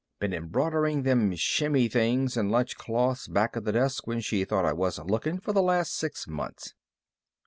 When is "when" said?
4.07-4.19